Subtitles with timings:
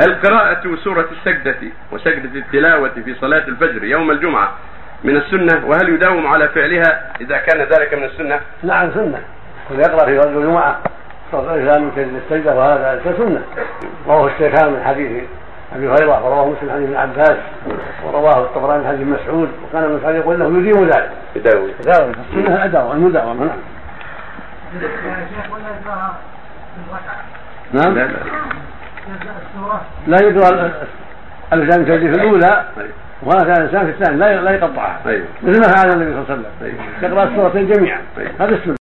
[0.00, 1.56] هل قراءة سورة السجدة
[1.92, 4.52] وسجدة التلاوة في صلاة الفجر يوم الجمعة
[5.04, 9.20] من السنة وهل يداوم على فعلها إذا كان ذلك من السنة؟ نعم سنة.
[9.68, 10.78] كل يقرأ في فجر الجمعة
[11.32, 13.42] صلاة الإنسان من سجد السجدة وهذا سنة.
[14.06, 15.24] رواه الشيخان من حديث
[15.76, 17.36] أبي هريرة ورواه مسلم عن ابن عباس
[18.04, 21.10] ورواه الطبراني عن ابن مسعود وكان ابن مسعود يقول له يديم ذلك.
[21.36, 21.70] يداوم.
[21.80, 22.12] يداوم.
[22.30, 23.50] السنة الاداوه المداومة
[27.72, 27.94] نعم.
[27.94, 28.10] نعم.
[30.06, 30.72] لا يدرى
[31.52, 32.90] الانسان في الأولى أيوه.
[33.22, 35.24] وهذا الانسان في الثاني لا لا يقطعها أيوه.
[35.42, 36.74] مثل ما فعل النبي صلى الله عليه وسلم أيوه.
[37.02, 38.30] يقرأ السورتين جميعا أيوه.
[38.40, 38.76] هذا السنة